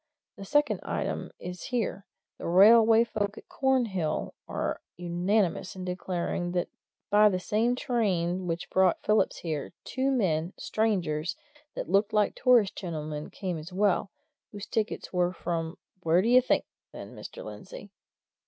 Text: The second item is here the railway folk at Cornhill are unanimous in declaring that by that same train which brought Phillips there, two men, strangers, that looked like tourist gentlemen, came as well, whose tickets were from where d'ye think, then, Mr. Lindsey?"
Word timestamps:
The 0.35 0.45
second 0.45 0.79
item 0.81 1.29
is 1.37 1.65
here 1.65 2.07
the 2.39 2.47
railway 2.47 3.03
folk 3.03 3.37
at 3.37 3.47
Cornhill 3.47 4.33
are 4.47 4.81
unanimous 4.97 5.75
in 5.75 5.85
declaring 5.85 6.53
that 6.53 6.69
by 7.11 7.29
that 7.29 7.39
same 7.41 7.75
train 7.75 8.47
which 8.47 8.71
brought 8.71 9.03
Phillips 9.03 9.43
there, 9.43 9.73
two 9.83 10.09
men, 10.09 10.53
strangers, 10.57 11.35
that 11.75 11.87
looked 11.87 12.13
like 12.13 12.33
tourist 12.33 12.75
gentlemen, 12.75 13.29
came 13.29 13.59
as 13.59 13.71
well, 13.71 14.09
whose 14.51 14.65
tickets 14.65 15.13
were 15.13 15.31
from 15.33 15.77
where 16.01 16.23
d'ye 16.23 16.41
think, 16.41 16.65
then, 16.91 17.13
Mr. 17.15 17.45
Lindsey?" 17.45 17.91